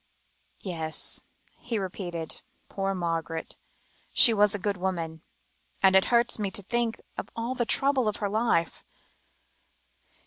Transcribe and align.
"Yes," 0.61 1.21
he 1.59 1.77
repeated, 1.77 2.41
"poor 2.69 2.95
Margaret. 2.95 3.55
She 4.11 4.33
was 4.33 4.55
a 4.55 4.57
good 4.57 4.77
woman, 4.77 5.21
and 5.83 5.95
it 5.95 6.05
hurts 6.05 6.39
me 6.39 6.49
to 6.49 6.63
think 6.63 6.99
of 7.19 7.29
all 7.35 7.53
the 7.53 7.67
trouble 7.69 8.07
of 8.07 8.15
her 8.15 8.27
life. 8.27 8.83